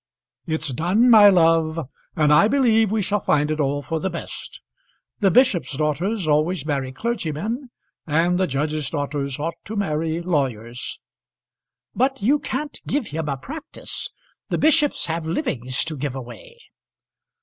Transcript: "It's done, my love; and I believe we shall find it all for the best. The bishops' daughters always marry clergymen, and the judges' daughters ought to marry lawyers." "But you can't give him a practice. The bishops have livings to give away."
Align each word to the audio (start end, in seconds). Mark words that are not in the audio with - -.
"It's 0.47 0.69
done, 0.69 1.11
my 1.11 1.29
love; 1.29 1.77
and 2.15 2.33
I 2.33 2.47
believe 2.47 2.89
we 2.89 3.03
shall 3.03 3.19
find 3.19 3.51
it 3.51 3.59
all 3.59 3.83
for 3.83 3.99
the 3.99 4.09
best. 4.09 4.59
The 5.19 5.29
bishops' 5.29 5.77
daughters 5.77 6.27
always 6.27 6.65
marry 6.65 6.91
clergymen, 6.91 7.69
and 8.07 8.39
the 8.39 8.47
judges' 8.47 8.89
daughters 8.89 9.37
ought 9.39 9.63
to 9.65 9.75
marry 9.75 10.19
lawyers." 10.19 10.99
"But 11.93 12.19
you 12.23 12.39
can't 12.39 12.79
give 12.87 13.09
him 13.09 13.29
a 13.29 13.37
practice. 13.37 14.09
The 14.49 14.57
bishops 14.57 15.05
have 15.05 15.27
livings 15.27 15.85
to 15.85 15.95
give 15.95 16.15
away." 16.15 16.57